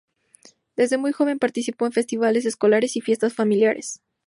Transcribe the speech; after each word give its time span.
Desde 0.75 0.97
muy 0.97 1.11
joven 1.11 1.37
participó 1.37 1.85
en 1.85 1.91
festivales 1.91 2.47
escolares 2.47 2.95
y 2.95 3.01
fiestas 3.01 3.35
familiares. 3.35 4.01